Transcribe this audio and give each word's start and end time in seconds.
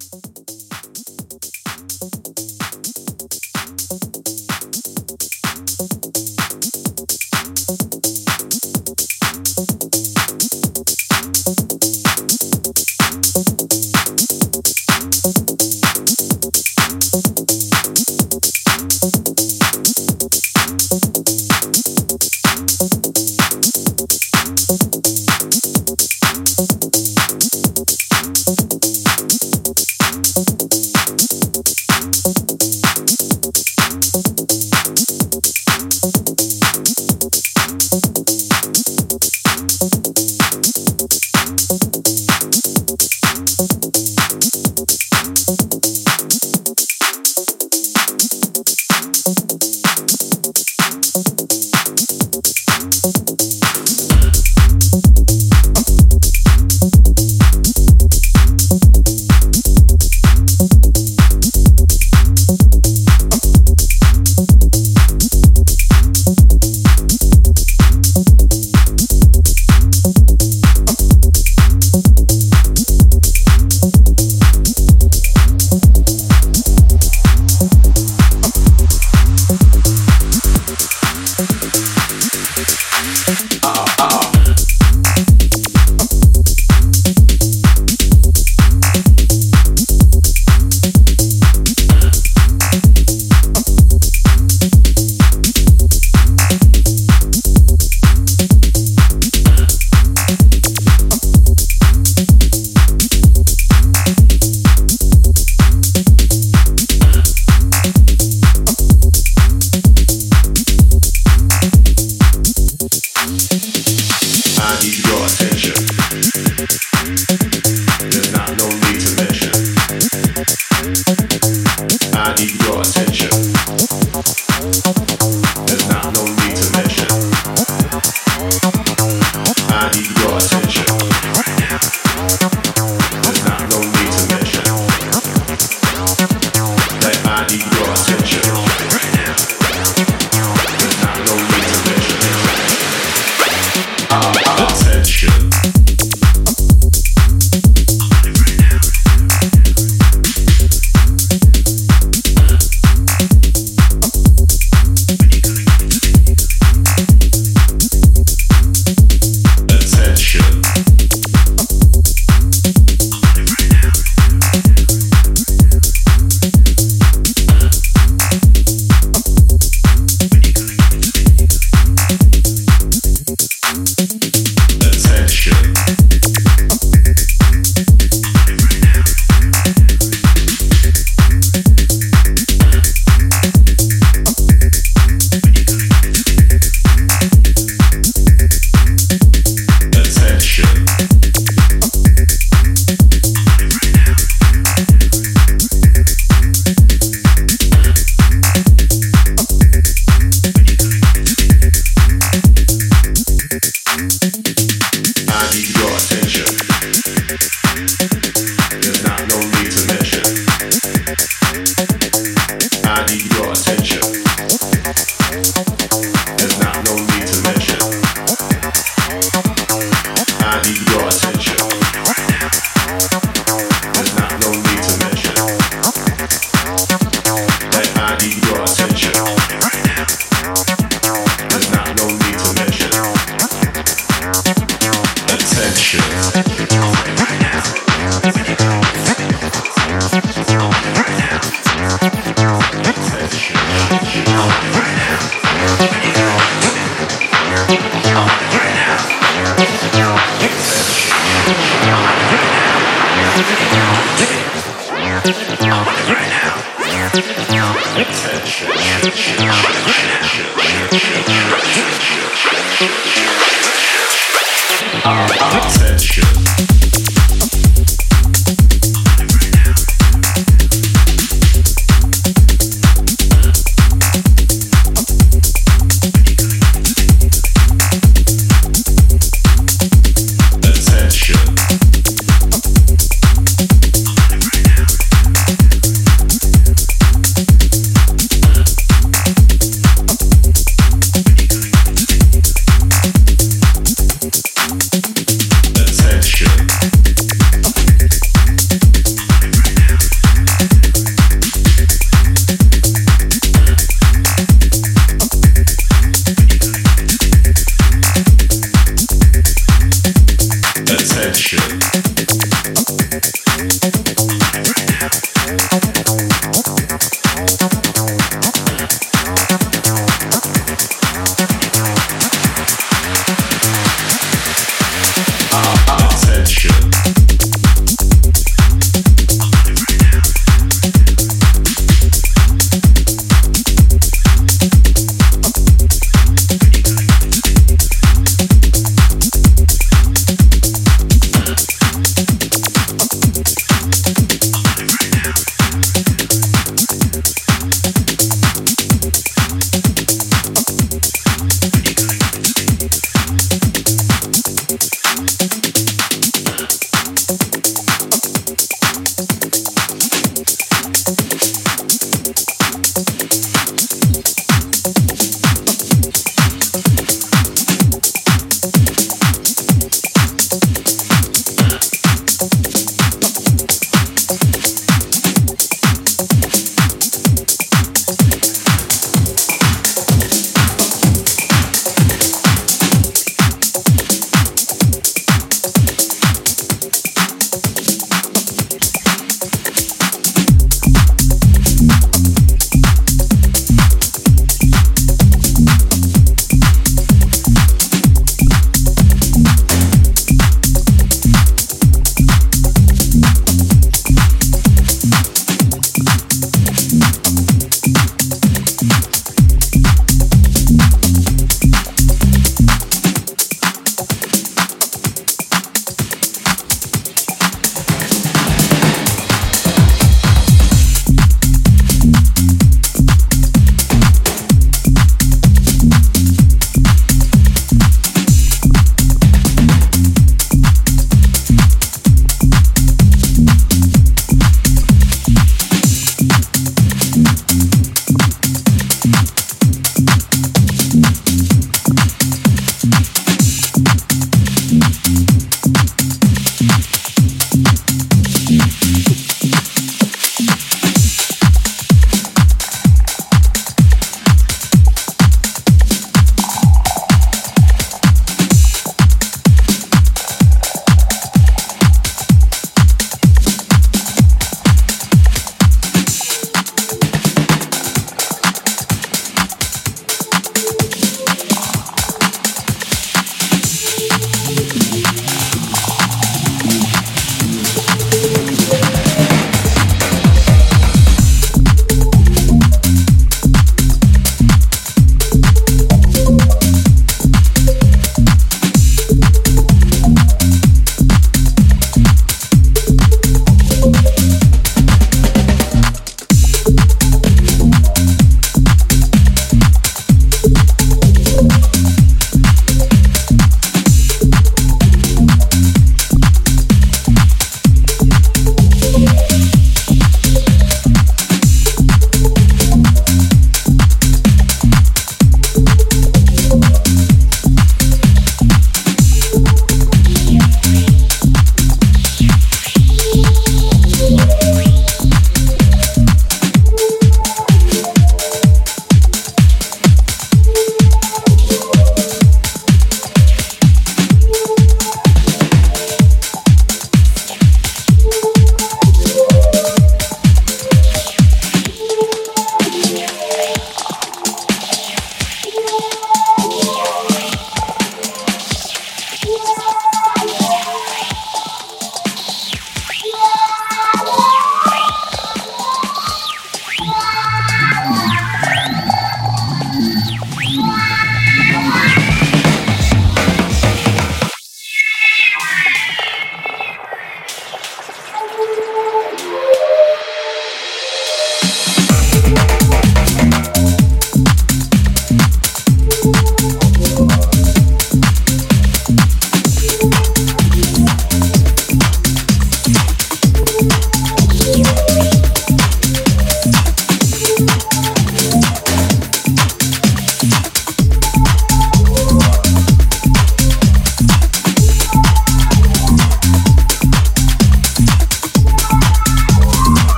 Attention. 0.00 0.35